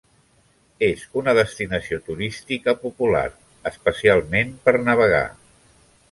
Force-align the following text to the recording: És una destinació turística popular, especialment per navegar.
És 0.85 1.01
una 1.21 1.33
destinació 1.39 1.99
turística 2.07 2.75
popular, 2.85 3.23
especialment 3.73 4.55
per 4.65 4.75
navegar. 4.89 5.21